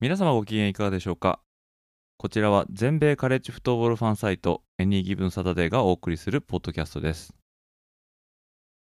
[0.00, 1.40] 皆様ご機嫌いかがでしょうか？
[2.18, 7.34] こちらは全米カレッジフットボールファンサイトエニーギブンサタデーがお送りするポッドキャストです。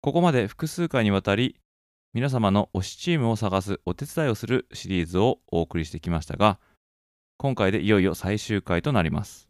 [0.02, 1.56] ここまで複数回にわたり
[2.12, 6.58] 皆様の推しチームを探すお手伝いをするシリーズをお送りしてきましたが
[7.38, 9.48] 今回でいよいよ最終回となります。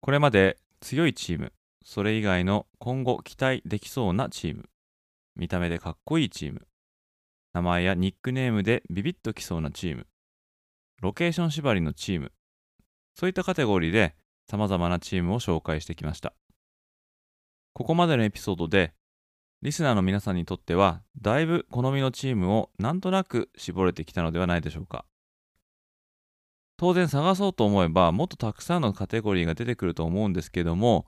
[0.00, 1.52] これまで強いチーム
[1.84, 4.64] それ以外の今後期待できそうなチーム
[5.36, 6.66] 見た目でかっこいいチーム
[7.56, 10.06] 名前やニックネームでビビッときそうなチーム、
[11.00, 12.32] ロケーション縛りのチーム、
[13.14, 14.14] そういったカテゴリーで
[14.46, 16.34] 様々なチームを紹介してきました。
[17.72, 18.92] ここまでのエピソードで、
[19.62, 25.06] リスナーの皆さんにとっては、だいぶ好みのチームをなんとなく絞れてきたのではないでしょうか。
[26.76, 31.06] 当然探そうと思えば、もっとたくさんのカテゴリーが出てくると思うんですけども、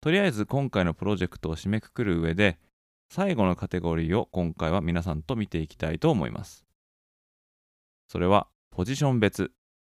[0.00, 2.60] とりあえず今回のプロジェクトを締めくくる上で、
[3.14, 6.64] 最後のカテゴリーを今回は皆さんと見ていきたいと思います。
[8.08, 9.52] それはポジション別、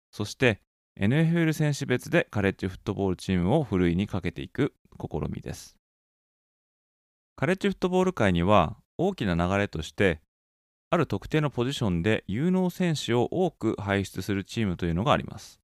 [0.09, 0.61] そして
[0.97, 5.75] NFL 選手別でカレッジフットボールチームをふるいにかけていく試みです。
[7.35, 10.21] カレッジフットボール界には大きな流れとして
[10.89, 15.59] ある特定のポジションで有能選手を多く輩出するチームというのがあります。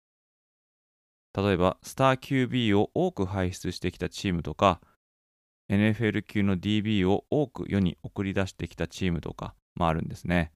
[1.33, 4.81] 例えば、スター QB を多く輩出してきたチームとか、
[5.69, 10.51] NFL 級の DB を多く世に送り出してきたチームとかもあるんですね。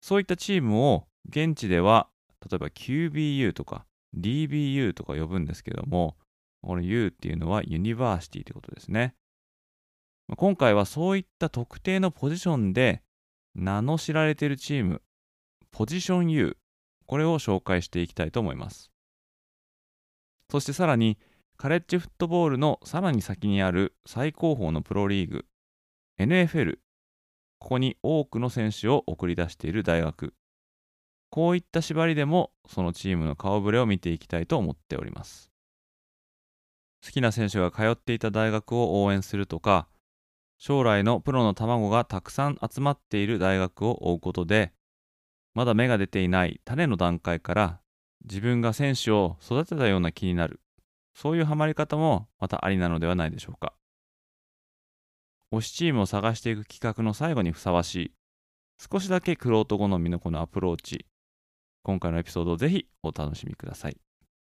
[0.00, 2.08] そういったチームを現地では
[2.50, 6.16] 例えば QBU とか DBU とか呼ぶんですけども、
[6.62, 9.14] この U っていうのは University ということですね。
[10.36, 13.02] 今回はそういった特定のポジションで
[13.54, 15.02] 名の知られているチーム、
[15.70, 16.56] ポジション U、
[17.06, 18.90] これを紹介していきたいと思います。
[20.50, 21.18] そしてさらに
[21.56, 25.46] カレッジフットボールのさらに先にある最高峰のプロリーグ
[26.18, 26.78] NFL
[27.58, 30.34] ここに多くの選手を送り出している大学。
[31.30, 35.50] こういった縛りでもそのチームの顔ぶれを見ていきたいと思っております。
[37.04, 39.88] 好きな選手が通っていた大学を応援するとか
[40.58, 44.72] 将来のプロの卵がたくさん集まっている大学を追うことで
[45.54, 47.80] まだ芽が出ていない種の段階から
[48.24, 50.60] 自分が選手を育てたような気になる。
[51.14, 53.74] そういうハマり方もまたありなのではないでしょうか。
[55.52, 58.14] 推しチームを探していく企画の最後にふさわしい、
[58.90, 61.06] 少しだけクロート好みのこのアプローチ。
[61.84, 63.96] 今回のエピソードをぜひお楽しみください。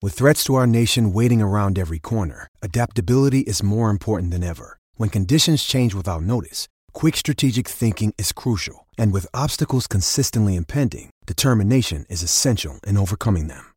[0.04, 4.78] With threats to our nation waiting around every corner, adaptability is more important than ever.
[4.98, 8.88] When conditions change without notice, quick strategic thinking is crucial.
[8.98, 13.77] And with obstacles consistently impending, determination is essential in overcoming them.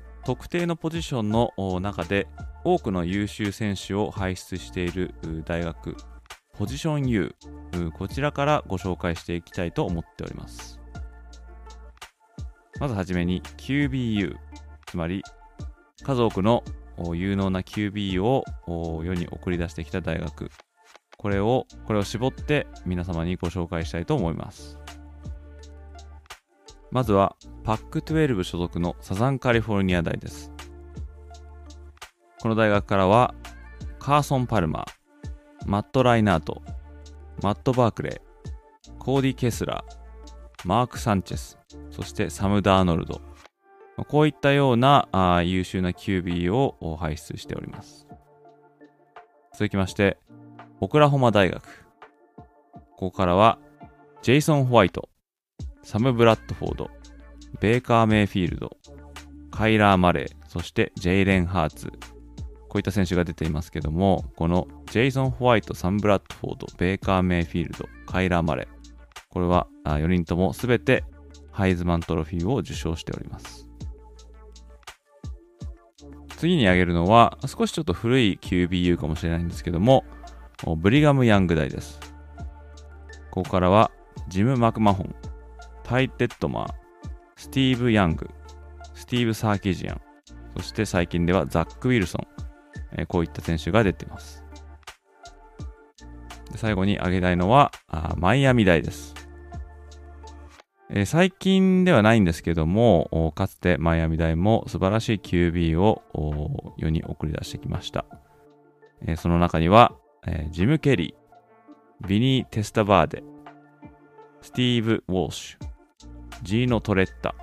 [0.23, 2.27] 特定のポジションの中で
[2.63, 5.15] 多くの優秀選手を輩出している
[5.45, 5.95] 大学
[6.53, 7.33] ポジション U
[7.97, 10.79] こちらからご紹介していきたいと思っております。
[12.79, 14.35] まずはじめに QBU
[14.85, 15.23] つまり
[16.03, 16.63] 数多くの
[17.13, 18.43] 有能な QB を
[19.03, 20.51] 世に送り出してきた大学。
[21.17, 24.80] これをこれを絞って皆様にご紹介したいと思います。
[26.91, 30.51] まずはパック12所属のサザンカリフォルニア大です。
[32.41, 33.33] この大学からは
[33.99, 36.61] カーソン・パルマー、マット・ライナート、
[37.41, 41.57] マット・バークレー、コーディ・ケスラー、マーク・サンチェス、
[41.91, 43.21] そしてサム・ダーノルド。
[44.07, 48.07] こういったようなあ優秀な QB を輩出しております。
[49.53, 50.17] 続きまして、
[50.79, 51.85] オクラホマ大学。
[52.97, 53.59] ここからは、
[54.23, 55.09] ジェイソン・ホワイト、
[55.83, 56.91] サム・ブラッドフォード、
[57.59, 58.77] ベーカー・メイフィールド、
[59.51, 61.91] カイラー・マレー、そしてジェイレン・ハーツ。
[62.69, 68.67] こういった選手が出ていますけども、このジェイソン・ホワイト、サム・ブラッドフォード、ベーカー・メイフィールド、カイラー・マレー。
[69.29, 71.03] これは4人とも全て
[71.51, 73.67] ハイズマントロフィーを受賞しております。
[76.37, 80.05] 次に挙げるのは、少しちょっと古い QBU かもしれないんですけども、
[80.77, 81.99] ブリガム・ヤング大です。
[83.31, 83.91] ここからは、
[84.27, 85.15] ジム・マクマホン、
[85.91, 86.73] タイ・デットマー、
[87.35, 88.29] スティーブ・ヤング、
[88.93, 90.01] スティーブ・サーキジアン、
[90.55, 92.27] そして最近ではザック・ウィルソン、
[92.95, 94.41] えこういった選手が出てます。
[96.55, 99.13] 最後に挙げたいのはあマイアミ大です。
[100.89, 106.03] えー、最近ではないんですけども、かつてマイアミ大も素晴らしい QB を
[106.77, 108.05] 世に送り出してきました。
[109.05, 109.91] えー、その中には、
[110.25, 113.25] えー、ジム・ケリー、ビニー・テスタバーデ、
[114.41, 115.70] スティーブ・ウォルシュ、
[116.43, 117.35] ジーノ・トレタ、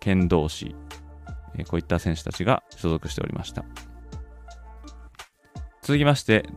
[0.00, 0.74] ケン・ドーシー、
[1.58, 3.64] えこういった選手たちが所属しておりました。
[5.82, 6.48] 続きまして、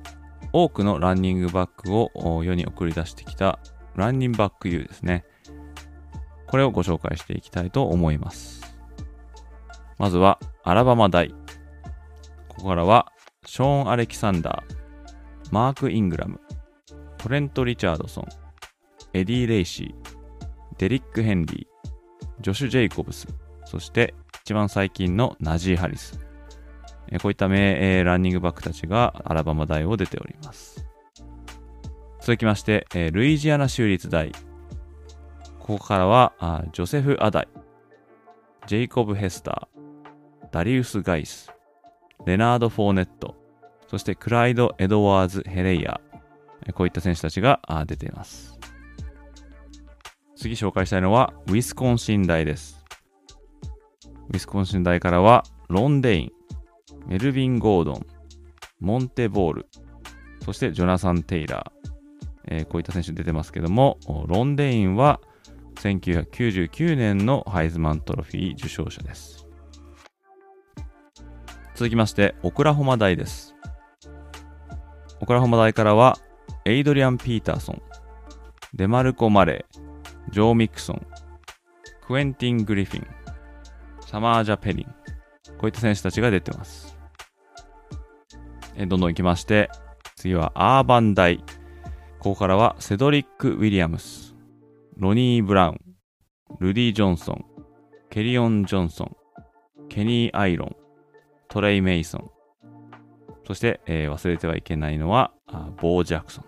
[0.54, 3.60] 多くのランニングバックを世に送り出してきた
[3.96, 5.26] ランニングバック U ですね。
[6.48, 8.78] これをご紹介していきたいと思います。
[9.98, 11.30] まずは、アラバマ大。
[12.48, 13.12] ここからは、
[13.46, 16.40] ショーン・アレキサンダー、マーク・イングラム、
[17.18, 18.26] トレント・リチャードソン、
[19.14, 20.17] エディ・レイシー、
[20.78, 23.28] デリック・ヘンリー、ジョシュ・ジェイコブス、
[23.66, 24.14] そして
[24.44, 26.20] 一番最近のナジー・ハリス。
[27.22, 30.86] こういった名ランニングバックたちがアラバマ大を出ております。
[32.22, 34.32] 続きまして、ルイジアナ州立大、
[35.60, 36.34] ここからは
[36.74, 37.48] ジョセフ・アダイ、
[38.68, 41.52] ジェイコブ・ヘスター、ダリウス・ガイス、
[42.26, 43.36] レナード・フォーネット、
[43.88, 48.57] そしてクライド・エドワーズ・ヘレイヤー、こういった選手たちが出ています。
[50.38, 52.86] 次紹介したいのはウィスコンシン大です。
[54.30, 56.32] ウィスコンシン大からはロンデイン、
[57.08, 58.06] メルビン・ゴードン、
[58.80, 59.68] モンテボール、
[60.46, 63.98] そしてジョナサン・テイラー、えー、こういった選手出てますけども、
[64.28, 65.20] ロンデインは
[65.78, 69.48] 1999年のハイズマントロフィー受賞者です。
[71.74, 73.56] 続きまして、オクラホマ大です。
[75.20, 76.20] オクラホマ大からは、
[76.64, 77.82] エイドリアン・ピーターソン、
[78.76, 79.87] デマルコ・マレー、
[80.32, 81.08] ジョー・ミクソン、
[82.06, 83.08] クエンティン・グリフィン、
[84.06, 84.86] サマージャ・ペリン、
[85.58, 86.98] こういった選手たちが出てます。
[88.76, 89.70] えどんどん行きまして、
[90.16, 91.38] 次はアーバン大。
[92.20, 94.36] ここからはセドリック・ウィリアムス、
[94.98, 95.80] ロニー・ブラウン、
[96.60, 97.46] ルディ・ジョンソン、
[98.10, 99.16] ケリオン・ジョンソン、
[99.90, 100.76] ケニー・アイロン、
[101.48, 102.32] トレイ・メイソン、
[103.48, 105.32] そして、えー、忘れてはいけないのは
[105.78, 106.44] ボー・ジャクソン。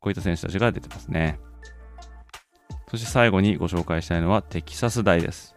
[0.00, 1.40] こういった選手たちが出てますね。
[2.94, 5.52] そして最後にご紹介したいのはテキサス大です。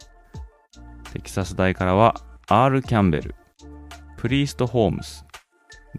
[1.14, 2.16] テキサス大からは
[2.48, 3.36] R・ キャンベル、
[4.18, 5.24] プリースト・ホームス、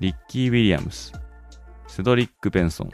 [0.00, 1.12] リッキー・ウィリアムス、
[1.87, 2.90] セドリック・ベンソン、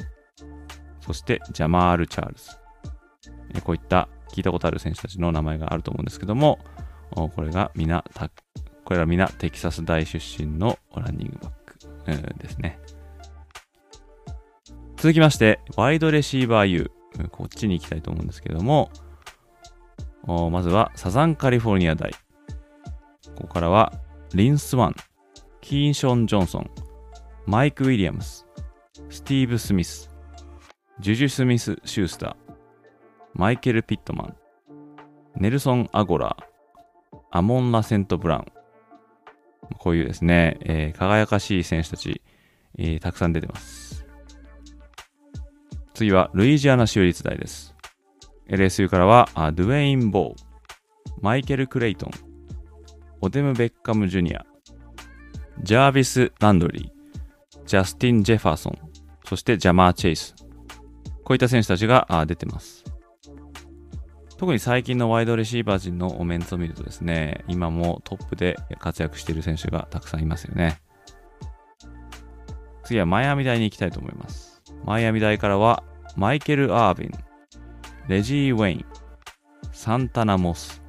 [1.00, 2.50] そしてジャマール・チャールズ。
[3.62, 6.58] こういった聞いたことある選手たちの名前があると思うんですけども、
[7.12, 8.05] これがみな、
[8.85, 12.79] これらみなテキサス大出身のランニングバック、うん、ですね。
[14.96, 16.91] 続きまして、ワイドレシーバー U。
[17.31, 18.90] こっちに行きたいと思うんですけども、
[20.26, 22.12] まずはサザンカリフォルニア大。
[23.36, 23.93] ここからは
[24.32, 24.96] リンスワン、
[25.60, 26.70] キーンション・ジョンソン、
[27.46, 28.46] マイク・ウィリアムス、
[29.10, 30.10] スティーブ・スミス、
[31.00, 32.55] ジュジュ・スミス・シュースター、
[33.34, 34.36] マイケル・ピットマン、
[35.36, 38.44] ネルソン・アゴラー、アモン・ラセント・ブラウン。
[39.79, 42.22] こういうですね、えー、輝かしい選手たち、
[42.79, 44.04] えー、たくさん出てます。
[45.94, 47.74] 次は、ルイジアナ州立大です。
[48.48, 50.43] LSU からは、ドゥエイン・ボー、
[51.22, 52.10] マイケル・クレイトン、
[53.20, 54.44] オデム・ベッカム・ジュニア、
[55.63, 58.79] ジャービス・ランドリー、ジャスティン・ジェファーソン、
[59.24, 60.34] そしてジャマー・チェイス。
[61.22, 62.84] こういった選手たちが出てます。
[64.36, 70.81] 特に最近のワイドレシーバー陣のメンツを見るとですね、今もトップで活躍している選手がたくさんいますよね。
[72.82, 74.54] 次はマイアミ大に行きたいと思います。
[74.84, 75.82] マイアミ大からは、
[76.17, 77.10] マイケル・アービン、
[78.06, 78.84] レジー・ウェイン、
[79.72, 80.82] サンタナ・モス、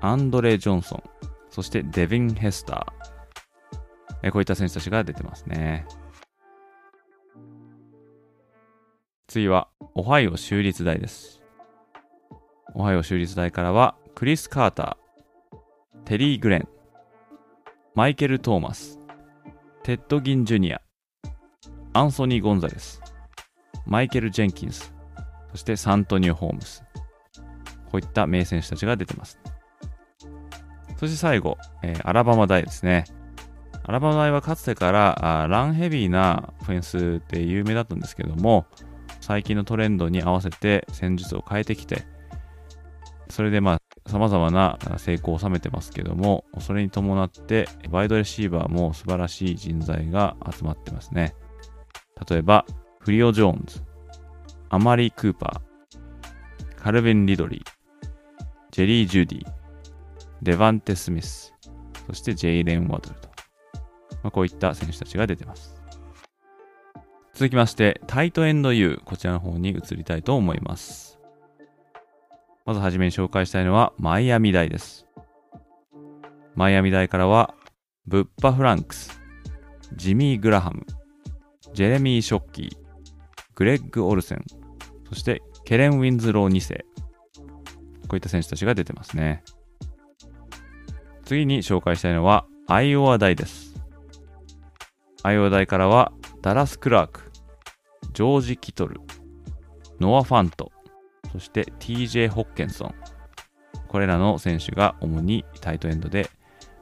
[0.00, 1.02] アンドレ・ジョンソン、
[1.48, 4.30] そしてデビン・ヘスター。
[4.32, 5.86] こういった選手たちが出てますね。
[9.28, 11.42] 次は、オハイオ州立大です。
[12.74, 16.68] オハイオ州立大からは、クリス・カーター、テリー・グレン、
[17.94, 18.98] マイケル・トーマス、
[19.82, 20.80] テッド・ギン・ジュニア、
[21.92, 23.01] アンソニー・ゴンザレス、
[23.86, 24.94] マイケル・ジェンキンス、
[25.50, 26.84] そしてサントニオ・ホームス。
[27.90, 29.38] こういった名選手たちが出てます。
[30.96, 33.04] そして最後、えー、アラバマ大ですね。
[33.84, 38.66] アラバマ大はかつてからあランヘビーなオフェンスで有名だったんですけども、
[39.20, 42.04] 最近のトレンドに合わせて戦術を変えてきて、
[43.28, 51.34] それでまあ、様々な成功を収めてますけども、それに伴って、ワイドレシーバーも素晴らしい人材が集まってますね。
[52.28, 52.66] 例えば、
[53.04, 53.80] フリオ・ジョーンズ、
[54.68, 58.06] アマリー・クーパー、カルビン・リドリー、
[58.70, 59.52] ジェリー・ジュディ、
[60.40, 61.52] デバンテ・スミス、
[62.06, 63.28] そしてジェイレン・ワドルと、
[64.22, 65.82] まあ、こういった選手たちが出てます。
[67.34, 71.18] 続きまして、タイトエンド U、こちらの方に移りたいと思います。
[72.64, 75.08] まずはじめに紹介したいのは、マイアミ大です。
[76.54, 77.56] マイアミ大からは、
[78.06, 79.20] ブッパ・フランクス、
[79.96, 80.86] ジミー・グラハム、
[81.74, 82.81] ジェレミー・ショッキー、
[83.54, 84.44] グレッグ・オルセン、
[85.08, 86.84] そしてケレン・ウィンズロー2世。
[88.08, 89.42] こういった選手たちが出てますね。
[91.24, 93.80] 次に紹介したいのは、アイオワ大です。
[95.22, 97.30] アイオワ大からは、ダラス・クラーク、
[98.12, 99.00] ジョージ・キトル、
[100.00, 100.72] ノア・ファント、
[101.32, 102.94] そして TJ ホッケンソン。
[103.88, 106.28] これらの選手が主にタイトエンドで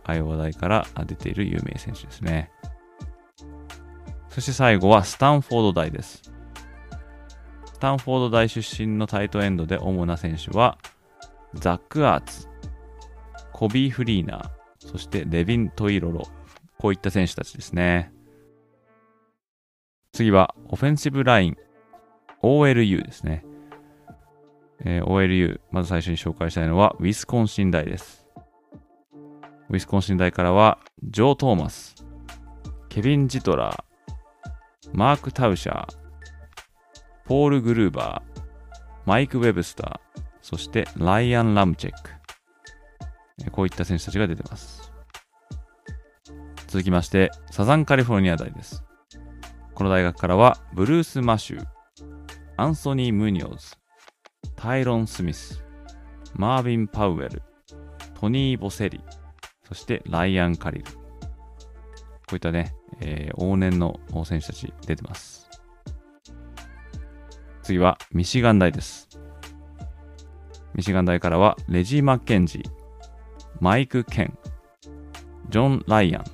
[0.05, 2.51] アイオワ大から出ている有名選手ですね。
[4.29, 6.33] そして最後はスタンフォード大です。
[7.81, 10.77] スタンフォード大出身のタイトエンドで主な選手は
[11.55, 12.47] ザック・アーツ、
[13.55, 14.51] コビー・フリーナー、
[14.87, 16.29] そしてレビン・トイロロ。
[16.79, 18.13] こういった選手たちですね。
[20.13, 21.57] 次は、オフェンシブライン、
[22.43, 23.47] OLU ですね。
[24.85, 28.27] えー、OLU、まず最初に紹介したいのは、ウィスコンシン大です。
[29.71, 31.95] ウィスコンシン大からは、ジョー・トーマス、
[32.91, 36.00] ケビン・ジトラー、マーク・タウシャー、
[37.31, 38.41] ポール・グルーバー、
[39.07, 43.51] マイク・ウェブスター、そしてライアン・ラムチェック。
[43.53, 44.93] こういった選手たちが出てます。
[46.67, 48.83] 続きまして、サザンカリフォルニア大です。
[49.75, 51.67] この大学からは、ブルース・マシュー、
[52.57, 53.77] アンソニー・ムニョーズ、
[54.57, 55.63] タイロン・スミス、
[56.35, 57.45] マービン・パウエル、
[58.15, 59.01] トニー・ボセリ、
[59.69, 60.85] そしてライアン・カリル。
[60.85, 60.91] こ
[62.33, 65.49] ういったね、えー、往年の選手たち出てます。
[67.63, 69.09] 次はミシガン大です。
[70.75, 72.71] ミシガン大からはレジー・マッケンジー、
[73.61, 74.39] マイク・ケン、
[75.49, 76.25] ジョン・ライアン、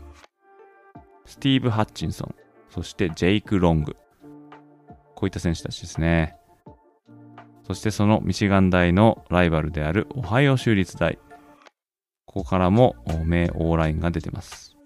[1.25, 2.35] スティーブ・ハッチンソン、
[2.71, 3.97] そしてジェイク・ロング。
[5.14, 6.37] こういった選手たちですね。
[7.66, 11.18] そしてそのミシガン大のライバルであるオハイオ州立大。
[12.26, 14.76] ここからも名オーラインが出てます。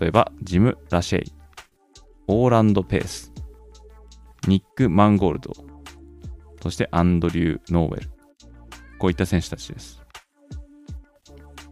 [0.00, 1.32] 例えば、ジム・ラシェイ、
[2.26, 3.32] オーランド・ペース、
[4.46, 5.52] ニック・マンゴールド、
[6.62, 8.10] そしてアンドリュー・ノーウェル。
[8.98, 10.02] こういった選手たちです。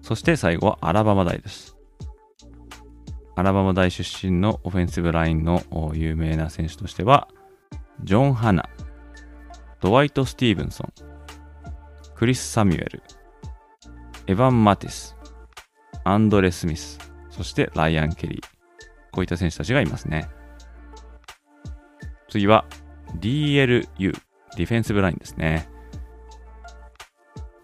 [0.02, 1.76] そして最後はアラバマ大です。
[3.36, 5.62] アラバマ大出身のオフェンシブラインの
[5.94, 7.28] 有名な選手としては、
[8.02, 8.68] ジョン・ハナ、
[9.80, 10.92] ドワイト・スティーブンソン、
[12.14, 13.02] クリス・サミュエル、
[14.26, 15.16] エヴァン・マティス、
[16.04, 16.98] アンドレ・スミス、
[17.30, 18.40] そしてライアン・ケリー。
[19.10, 20.28] こういった選手たちがいますね。
[22.34, 22.64] 次は
[23.20, 25.68] DLU、ディフェンスブラインですね。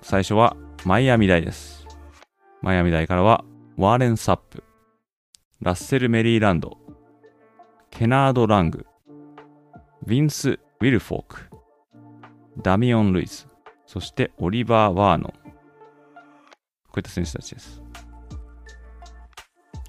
[0.01, 1.89] 最初はマイアミ大です。
[2.63, 3.45] マイアミ大からは
[3.77, 4.63] ワーレン・サップ、
[5.61, 6.79] ラッセル・メリーランド、
[7.91, 8.87] ケナード・ラング、
[10.07, 11.51] ヴィンス・ウィルフォーク、
[12.63, 13.49] ダミオン・ルイス、
[13.87, 15.51] そしてオリバー・ワーノン。
[15.51, 17.83] こういった選手たちです。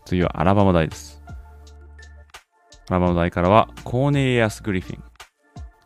[0.06, 1.21] 次はアラバマ大です。
[2.92, 5.04] アラバマ大からはコーネリアス・グリフィン、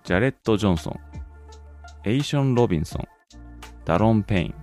[0.03, 1.00] ジャレット・ジョンソン、
[2.03, 3.03] エイショーン・ロビンソン、
[3.85, 4.55] ダロン・ペイン、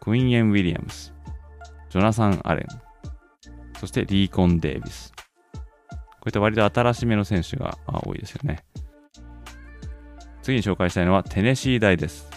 [0.00, 1.14] クイーン・エン・ウィリアムス、
[1.88, 2.66] ジョナサン・アレン、
[3.78, 5.12] そしてレイクワン・デイビス。
[5.92, 8.64] こういった割と新しめの選手が多いですよね。
[10.42, 12.28] 次に紹介したいのはテネシー大です。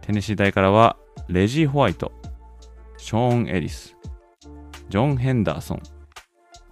[0.00, 0.96] テネシー大からは
[1.28, 2.12] レジー・ホワイト、
[2.96, 3.94] ショーン・エリス、
[4.88, 5.82] ジョン・ヘンダーソン、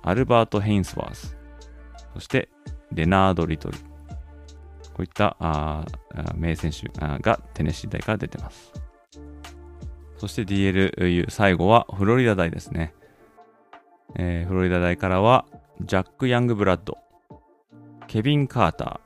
[0.06, 1.33] アルバート・ヘインスワース、
[2.14, 2.48] そして
[2.92, 3.76] レナード・リトル。
[4.94, 5.84] こういったあ
[6.36, 6.88] 名選手
[7.20, 8.72] がテネシー大から出てます。
[10.18, 12.94] そして DLU 最後はフロリダ大ですね。
[14.16, 15.44] えー、フロリダ大からは
[15.82, 16.96] ジャック・ヤングブラッド、
[18.06, 19.00] ケビン・カータ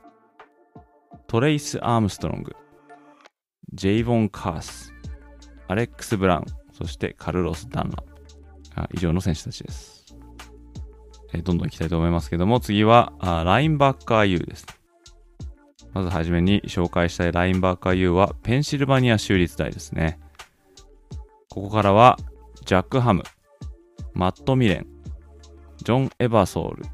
[0.75, 2.55] ー、トレイス・アームストロング、
[3.73, 4.93] ジェイボン・カース、
[5.67, 8.03] アレックス・ブラウン、そしてカルロス・ダンラップ、
[8.93, 9.98] 以上の選手たちです。
[11.33, 14.65] え、どんどんいきたいと思いますけども、次はあラインバッカー U です。
[15.93, 20.19] まずはじめに紹介したいラインバッカー U はペンシルバニア州立大ですね。
[21.49, 22.17] ここからは
[22.65, 23.23] ジャック・ハム、
[24.13, 24.87] マット・ミレン、
[25.77, 26.85] ジョン・エバーソール、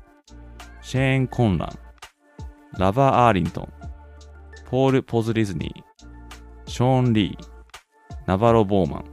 [0.81, 1.69] シェーン・コンラン、
[2.77, 3.73] ラバー・アーリントン、
[4.69, 7.45] ポール・ポズリズニー、ショーン・リー、
[8.25, 9.05] ナバロ・ボーマン、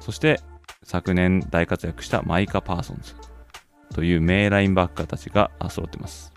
[0.00, 0.40] そして
[0.82, 3.14] 昨年大活躍したマイカ・パーソンズ
[3.94, 6.34] という名ラインバッカーたちが揃ってます。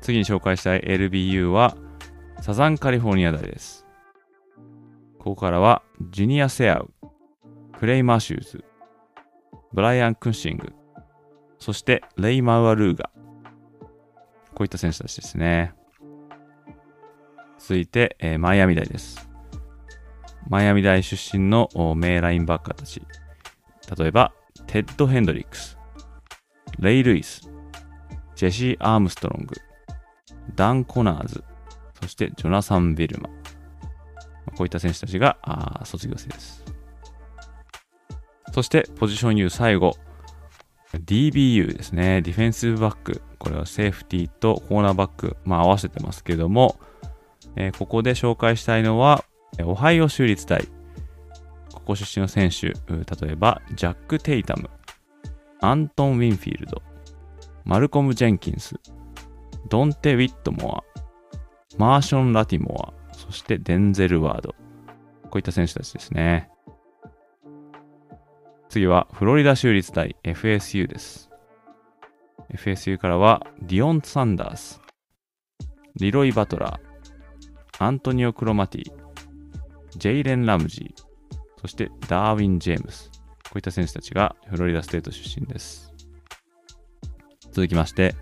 [0.00, 1.76] 次に紹介したい LBU は
[2.40, 3.84] サザンカリフォルニア大です。
[5.18, 6.90] ここからはジュニア・セアウ、
[7.78, 8.64] クレイ・マシューズ、
[9.72, 10.72] ブライアン・クッシング、
[11.58, 13.10] そしてレイ・マウアルーガ。
[14.54, 15.74] こういった選手たちですね。
[17.58, 19.28] 続いて、えー、マイアミ大です。
[20.48, 23.02] マイアミ大出身の名ラインバッカーたち。
[23.98, 24.32] 例えば、
[24.66, 25.78] テッド・ヘンドリックス、
[26.78, 27.48] レイ・ルイス、
[28.34, 29.54] ジェシー・アームステッド、
[30.54, 31.44] ダン・コナーズ、
[32.00, 33.28] そしてジョナサン・ビルマ。
[34.56, 35.36] こういった選手たちが
[35.84, 36.64] 卒業生です。
[38.52, 39.96] そして、ポジション U 最後、
[40.94, 42.22] DBU ですね。
[42.22, 43.22] ディフェンスバック。
[43.38, 46.78] これはセーフティーとコーナーバック、まあ、合わせてますけども、
[47.56, 49.24] えー、ここで紹介したいのは、
[49.62, 50.68] オハイオ州立大。
[51.86, 54.68] ここ出身の選手、例えば、ジャック・テイタム、
[55.60, 56.82] アントン・ウィンフィールド、
[57.64, 58.74] マルコム・ジェンキンス、
[59.68, 60.82] ドンテ・ウィットナー、
[61.78, 64.50] マーション・ラティモア、そしてデンゼル・ワード。
[64.50, 66.50] こういった選手たちですね。
[68.68, 71.30] 次はフロリダ州立大 FSU です。
[72.52, 74.80] FSU からはディオン・サンダース、
[75.94, 78.92] リロイ・バトラー、アントニオ・クロマティ、
[79.96, 81.05] ジェイレン・ラムジー、
[81.60, 83.10] そしてダーウィン・ジェームス。
[83.44, 85.92] こういった選手たちがフロリダステート出身です。
[87.52, 88.14] 続きまして、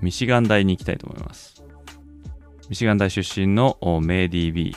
[0.00, 1.64] ミシガン大に行きたいと思います。
[2.68, 4.74] ミシガン大出身のメイ DB。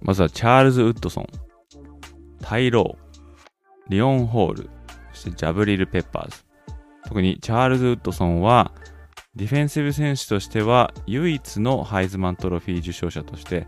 [0.00, 1.26] まずはチャールズ・ウッドソン、
[2.40, 4.70] タイ・ロー、リオン・ホール、
[5.12, 6.44] そしてジャブリル・ペッパーズ。
[7.06, 8.72] 特にチャールズ・ウッドソンは、
[9.34, 13.66] ディフェンシブ選手としては唯一のハイズマントロフィー受賞者として、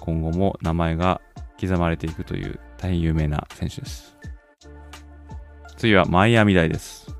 [0.00, 1.20] 今後も名前が
[1.66, 4.16] 刻まれていくという大変有名な選手です。
[5.76, 7.14] 次はマイアミ大です。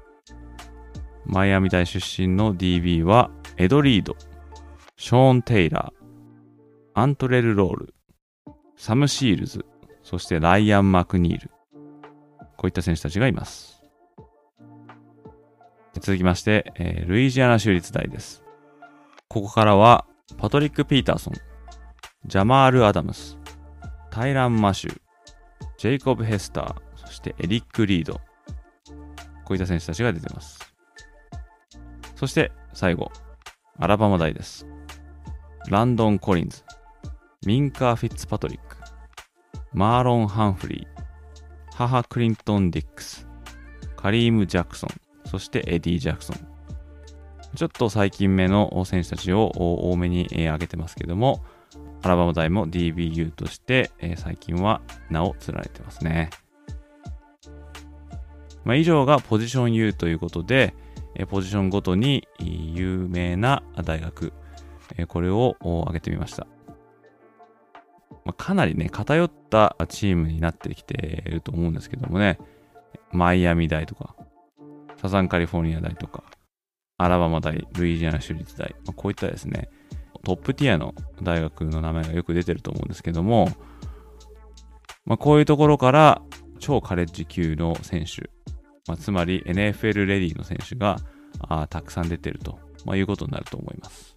[1.27, 4.17] マイアミ大出身の DB はエド・リード、
[4.97, 6.05] ショーン・テイラー、
[6.95, 7.95] アントレル・ロール、
[8.77, 9.65] サム・シールズ、
[10.03, 11.51] そしてライアン・マクニール。
[12.57, 13.83] こういった選手たちがいます。
[15.95, 18.43] 続きまして、えー、ルイジアナ州立大です。
[19.29, 20.07] ここからは、
[20.39, 21.35] パトリック・ピーターソン、
[22.27, 23.39] ジャマール・アダムス、
[24.15, 25.01] タイラン・マシュ、
[25.77, 28.15] ジェイコブ・ヘスター、そしてエリック・リード。
[28.15, 28.21] こ
[29.51, 30.61] ういった選手たちが出てます。
[32.15, 33.11] そして最後、
[33.77, 34.69] アラバマ大です。
[35.69, 36.63] ランドン・コリンズ、
[37.45, 38.77] ミンカー・フィッツパトリック、
[39.73, 41.03] マーロン・ハンフリー、
[41.75, 43.27] 母クリントン・ディックス、
[43.97, 44.91] カリーム・ジャクソン、
[45.29, 46.37] そしてエディ・ジャクソン。
[47.57, 49.49] ちょっと最近目の選手たちを
[49.91, 51.43] 多めに挙げてますけども、
[52.05, 56.29] アラバマ大も DBU としてえ最近は名を連ねてますね。
[58.65, 60.75] まあ、以上がポジション U ということで
[61.15, 64.33] え、ポジションごとに有名な大学
[64.97, 66.47] え、これを挙げてみました。
[68.25, 72.39] まあ、かなりね、偏ったチームになってきていると思うんですけどもね、
[73.13, 74.15] マイアミ大とか、
[75.01, 76.25] サザンカリフォルニア大とか、
[76.99, 79.69] アラバマ大、ルイジアナ州立大、まあ、こういったですね、
[80.25, 83.49] トップティアの大学の名前がよく出てると思うんですけども、
[85.05, 86.23] まあ、こういうところから
[86.59, 88.31] 超カレッジ級の選手、
[88.89, 90.97] まあ、つまり NFL レディの選手が
[91.41, 94.17] あたくさん出てると、まあ、いうことになると思います。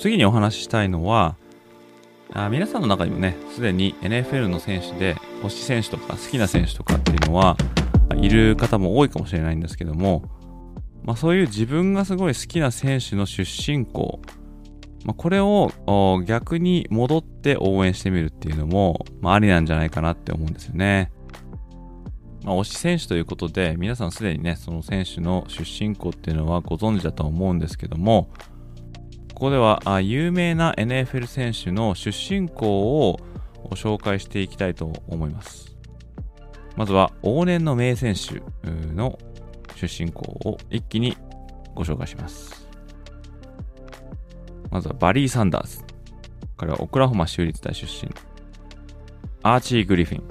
[0.00, 1.36] 次にお話ししたいのは
[2.32, 7.58] あ皆さんの中にもねすでに NFL の選手で推し選手とか好きな選手とかっていうのは
[8.16, 10.24] いる方も多いかもしれないんですけども、
[11.04, 14.22] まあ、そういう自分がすごい好きな選手の出身校、
[15.04, 15.70] まあ、これを
[16.24, 21.12] 逆に戻って応援してみるっていうのも、まあ、ありなんじゃないかなって思うんですよね。
[22.42, 28.30] まあ、推し選手ということで皆さんすでにねその選手の出身校っていうのはご存知だと思うんですけども、
[29.40, 33.18] ここでは有名な NFL 選手の出身校を
[33.70, 35.78] 紹介していきたいと思います。
[36.76, 38.42] まずは往年の名選手
[38.92, 39.18] の
[39.76, 41.16] 出身校を一気に
[41.74, 42.68] ご紹介します。
[44.70, 45.86] まずはバリー・サンダース。
[46.58, 48.12] 彼はオクラホマ州立大出身。
[49.42, 50.24] アーチー・グリフィン、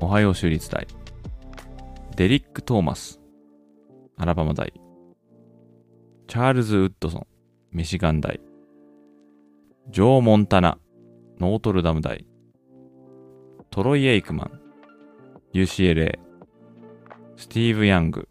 [0.00, 0.84] オハイオ州立大。
[2.16, 3.20] デリック・トーマス、
[4.16, 4.72] アラバマ大。
[6.26, 7.26] チャールズ・ウッドソン、
[7.70, 8.47] ミシガン大。
[9.90, 10.76] ジョー・モンタナ、
[11.40, 12.26] ノートルダム大。
[13.70, 14.60] トロイ・エイクマン、
[15.54, 16.18] UCLA。
[17.36, 18.28] スティーブ・ヤング、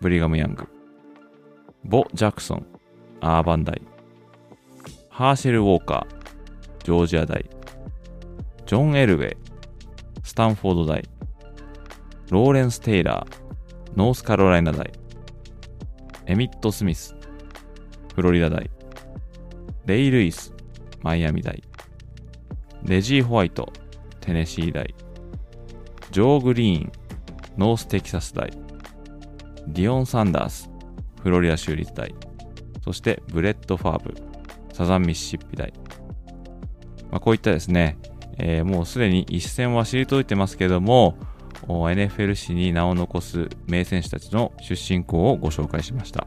[0.00, 0.66] ブリガム・ヤング。
[1.84, 2.66] ボ・ジャクソン、
[3.20, 3.82] アーバン大。
[5.10, 7.44] ハーシェル・ウォーカー、ジョージア大。
[8.64, 9.36] ジョン・エルウェイ、
[10.24, 11.04] スタンフォード大。
[12.30, 14.90] ローレンス・テイラー、ノースカロライナ大。
[16.24, 17.14] エミット・スミス、
[18.14, 18.75] フロリダ大。
[19.86, 20.52] レイ・ルイス、
[21.02, 21.62] マイアミ大。
[22.82, 23.72] レジー・ホワイト、
[24.20, 24.92] テネシー大。
[26.10, 26.92] ジョー・グリーン、
[27.56, 28.50] ノーステキサス大。
[29.68, 30.68] ディオン・サンダース、
[31.22, 32.12] フロリダ州立大。
[32.82, 34.14] そしてブレット・ファーブ、
[34.72, 35.72] サザン・ミシシッピ大。
[37.12, 37.96] まあ、こういったですね、
[38.38, 41.16] えー、もうすでに一戦は退いてますけども、
[41.62, 46.26] NFL 史に名を残す名選手たちの出身校をご紹介しました。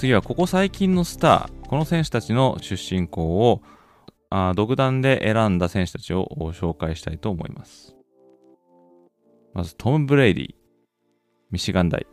[0.00, 3.60] 次はここ最近のスター、この選手たちの出身校を
[4.30, 7.94] あ独断で選んだ選手たちを紹介したいと思います。
[9.52, 10.54] まずトム・ブレイディ、
[11.50, 12.06] ミシガン大。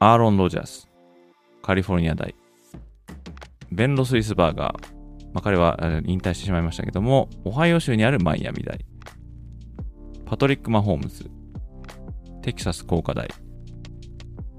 [0.00, 0.90] アーロン・ロジャース、
[1.62, 2.34] カリフォルニア大。
[3.72, 4.84] ベン・ロスイスバーガー、
[5.32, 8.84] まあ、彼は引退してしまいましたけども、オハイオ州にあるマイアミ大。
[10.26, 11.30] パトリック・マホームズ、
[12.42, 13.30] テキサス工科大。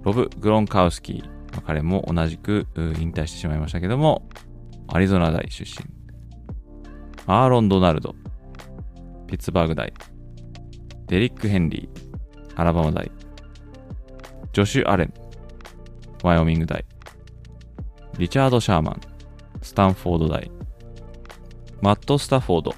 [0.02, 4.28] ロブ・グロンカウスキー、彼も同じく引退してしまいましたけども、
[4.88, 5.86] アリゾナ大出身。
[7.28, 8.16] アーロン・ドナルド、
[9.28, 9.94] ピッツバーグ大。
[11.08, 13.12] デリック・ヘンリー、アラバマ大。
[14.54, 15.14] ジョシュ・アレン、
[16.24, 16.84] ワイオミング大。
[18.18, 19.02] リチャード・シャーマン、
[19.62, 20.52] スタンフォード大。
[21.82, 22.76] マット・スタフォード、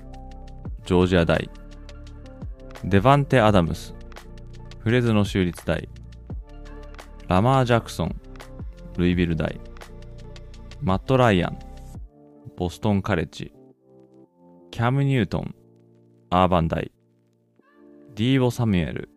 [0.85, 1.49] ジョージア大。
[2.83, 3.95] デバンテ・アダムス、
[4.79, 5.87] フレズノ州立大。
[7.27, 8.15] ラマー・ジャクソン、
[8.97, 9.59] ルイビル大。
[10.81, 11.57] マット・ライアン、
[12.55, 13.51] ボストン・カレッジ。
[14.69, 15.55] キャム・ニュートン、
[16.29, 16.91] オーバーン大。
[18.13, 19.09] ディーボ・サミュエル、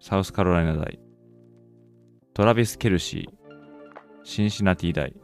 [0.00, 0.98] サウスカロライナ大。
[2.32, 5.14] トラビス・ケルシー、シンシナティ大。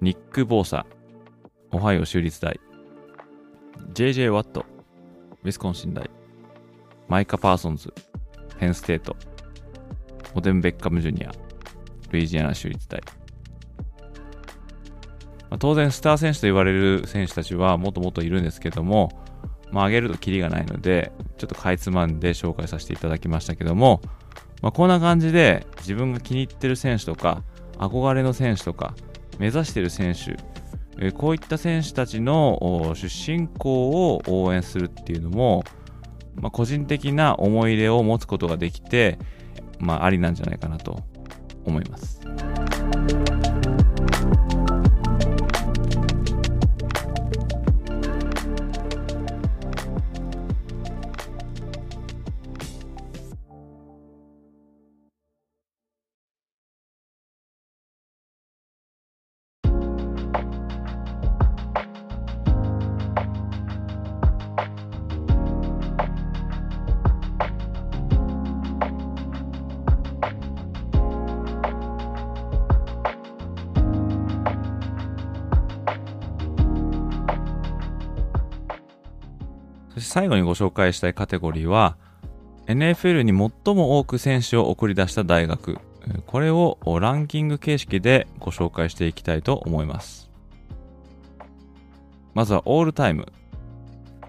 [0.00, 0.86] ニック・ボーサ、
[1.72, 2.60] オハイオ州立大。
[3.94, 4.64] JJ ワット、
[5.42, 6.08] ウィスコンシン大。
[7.08, 7.92] マイカ・パーソンズ、
[8.60, 9.16] ペンステート。
[10.36, 11.32] オデル・ベッカム・ジュニア、
[12.14, 13.02] ルイジアナ州立大。
[15.50, 19.10] まあ、当然、スター選手と言われる選手たちはもっともっといるんですけども、
[19.70, 24.00] まあ、上げるとキリがないので、ちょっとかいつまんで紹介させていただきましたけども、
[24.62, 27.42] まあ、こんな感じで自分が気に入ってる選手とか、
[27.78, 28.94] 憧れの選手とか、
[29.38, 30.36] 目指してる選手、
[30.98, 35.64] えこういった選手たちの出身校を応援するっていうのも、
[36.36, 39.18] まあ、個人的な思い入れを持つことができて、
[39.78, 41.02] まあ、ありなんじゃないかなと
[41.64, 42.20] 思います。
[80.14, 81.96] 最後にご紹介したいカテゴリーは
[82.68, 85.80] NFL に最も多く選手を送り出した大学。
[86.26, 90.30] これをランキング形式でご紹介していきたいと思います。
[92.32, 93.26] まずはオールタイム。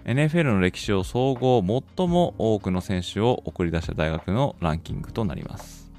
[0.06, 1.62] NFL の歴史を総合
[1.96, 5.92] 最も多くの選手を送り出した大学のランキングとなります。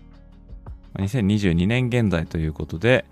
[0.95, 3.05] 2022年現在ということで、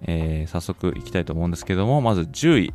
[0.00, 2.74] えー、早速いきたいと思うんですけどもまず10位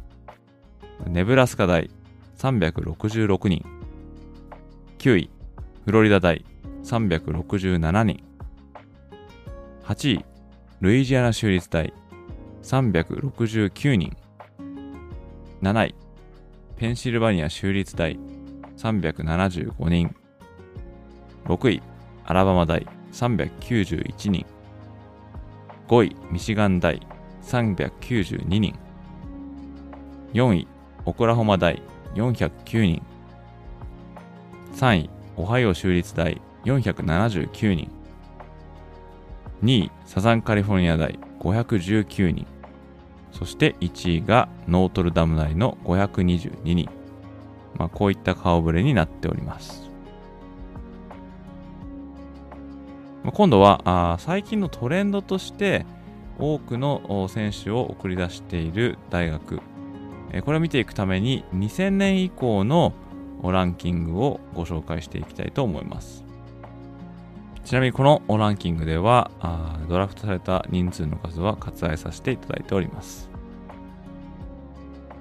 [1.07, 1.89] ネブラスカ大。
[2.39, 3.65] 366人。
[4.97, 5.29] 9位、
[5.83, 6.45] フロリダ大
[6.85, 8.23] 367人。
[9.83, 10.25] 8位、
[10.79, 11.93] ルイジアナ州立大
[12.63, 14.15] 369人。
[15.61, 15.95] 7位、
[16.77, 18.17] ペンシルバニア州立大
[18.77, 20.15] 375人。
[21.43, 21.83] 6位、
[22.23, 24.45] アラバマ大391人。
[25.89, 27.05] 5位、ミシガン大
[27.43, 28.73] 392人。
[30.31, 30.67] 4位、
[31.03, 31.81] オクラホマ大
[32.15, 33.01] 409人。
[34.75, 36.41] 3位オハイオ州立大。
[36.65, 37.89] 479人。
[39.63, 41.19] 2位サザンカリフォルニア大。
[41.39, 42.45] 519人。
[43.31, 46.89] そして1位がノートルダム内の522人。
[47.77, 49.89] まあ、こういった顔ぶれになっております。
[53.31, 55.85] 今度はあ最近のトレンドとして
[56.39, 59.61] 多くの選手を送り出している大学、
[60.31, 62.93] えこれを見ていくために2000年以降の
[63.43, 66.25] ランキングをご紹介していきたいと思います。
[67.63, 73.29] ちなみにこのランキングではあドラフトされた人数の数は割愛させていただいております。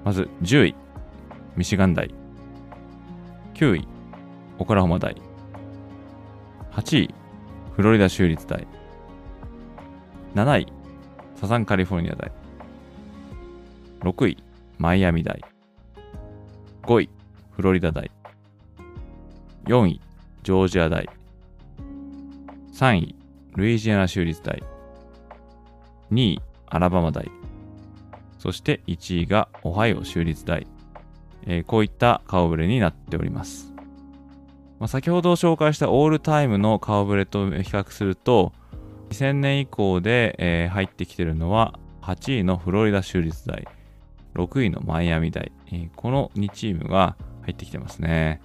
[0.05, 0.75] まず10位、
[1.57, 2.11] ミシガン大。
[3.55, 3.88] 9位、
[4.59, 5.21] オクラホマ大。
[6.73, 7.14] 8位、
[7.75, 8.66] フロリダ州立大。
[10.35, 10.73] 7位、
[11.37, 12.33] サザンカリフォルニア大。
[14.01, 14.38] 6位、
[14.79, 15.41] マイアミ大。
[16.83, 17.11] 5位、
[17.51, 18.11] フロリダ大。
[19.67, 20.01] 4位、
[20.45, 21.09] ジョージア大。
[22.73, 23.17] 3位、
[23.57, 24.62] ルイジアナ州立大。
[26.12, 27.29] 2位、アラバマ大。
[28.38, 30.64] そして1位がオハイオ州立大。
[31.45, 33.75] えー、こういった顔ぶれになっております。
[34.79, 38.53] まあ、先ほど紹介したオールタイムの顔ぶれと比較すると、
[39.11, 43.67] 2000年以降で、えー、入ってきてるのは8位のフロリダ州立大、
[44.38, 48.40] 6位のマイアミ大、えー、この2チームが入ってきてますね。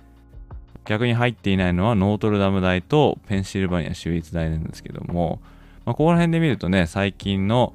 [0.85, 5.39] 逆に入っていないのはノートルダム大とペンシルバニア州立大なんですけども、
[5.85, 7.73] まあ、ここら辺で見るとね、最近の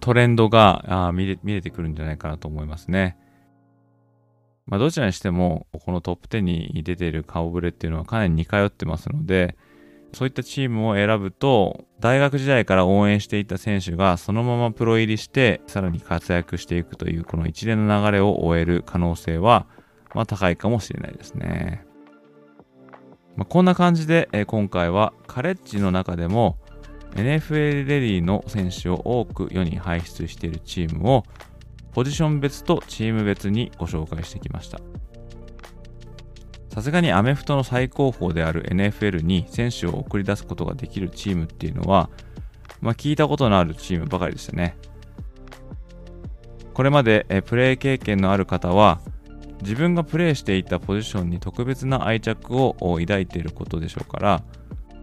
[0.00, 3.18] トレンドが見れ見れてくるんじゃないかなと思いますね。
[4.66, 9.56] まあ、どちらにしても、このトップ10に出ている顔ぶれっていうのはかなり似通ってますので、
[10.12, 19.66] そういったチームを選ぶと、大学時代から応援していた選手がそのままプロ入りして、さらに活躍していくという、この一連の流れを終える可能性は、
[20.14, 21.84] まあ、高いかもしれないですね。
[23.36, 26.58] まあ、こんな感じで、え今回はカレッジの中でも
[27.12, 31.24] NFL レディの選手を多く世に輩出しているチームを
[31.92, 34.80] ポジション別とチーム別にご紹介してきました。
[36.78, 42.08] さすがにアメフトの最高峰である NFL に選手を送り出すことができるチームっていうのは、
[42.80, 44.76] まあ、聞いたことのあるチームばかりでしたね。
[46.74, 49.00] これまでプレー経験のある方は、
[49.60, 54.44] 自分がプレーしていたポジションに特別な愛着を抱いていることでしょうから、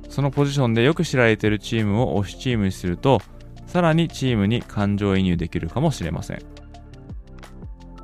[0.08, 3.20] そのポジションでよく知られているチームを推しチームにすると、
[3.68, 6.40] さらにチームに感情移入できるかもしれません。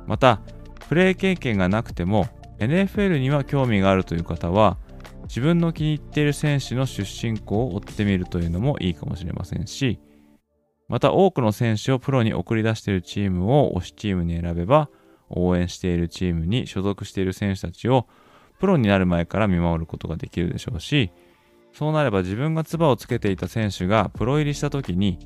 [0.06, 0.42] また、
[0.90, 2.28] プレー経験がなくても
[2.66, 4.78] NFL には興味があるという方は
[5.24, 9.98] 自分の気に入っている選手の出身校を追ってみるというのもいいかもしれませんし
[10.88, 14.90] また多くの選手をプロに送り出しているチームを推しチームに選べば
[15.30, 18.06] 応援しているチームに所属している選手たちを
[18.60, 21.10] プロになる前から見守ることができるでしょうし
[21.72, 25.18] そうなれば自分が唾をつけていた選手がプロ入りした時に、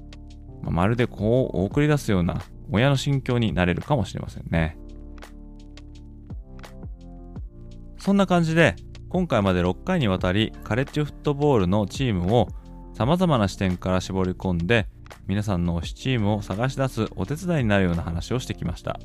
[0.63, 4.79] ま、るでこう送り出すような親の心境になれるかもしれませんね。
[8.07, 8.77] そんな感じで、
[9.09, 12.47] 今回まで6回にわたりカレッジフットボールのチームを
[12.95, 14.87] 様々な視点から絞り込んで、
[15.27, 19.01] 皆さんの推しチームを探し出すお手伝いになるような話をしてきました。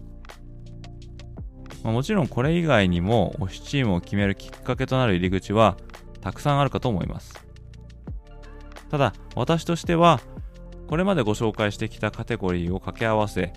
[1.84, 5.78] まあ、もちろんこれ以外にも推しチームを決めるきっかけとなる入り口は
[6.22, 7.34] たくさんあるかと思います。
[8.92, 10.20] ただ、私としては、
[10.88, 13.52] これまでご紹介してきたカテゴリーを掛け合わせ、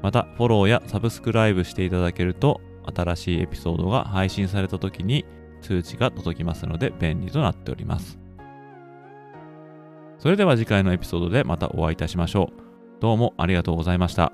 [0.02, 2.62] また、フォローやサブスクライブしていただけると、
[2.96, 5.26] 新しいエピソードが配信された時に
[5.62, 8.18] 通知が届きますので便利となっております。
[10.20, 13.02] それでは次回のエピソードでまたお会いいたしましょう。
[13.02, 14.34] どうもありがとうございました。